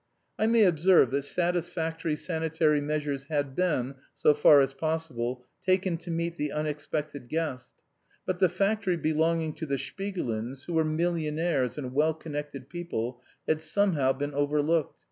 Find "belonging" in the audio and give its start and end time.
8.97-9.53